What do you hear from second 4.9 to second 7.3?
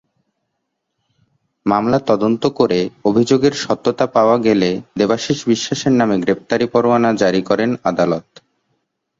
দেবাশীষ বিশ্বাসের নামে গ্রেফতারী-পরোয়ানা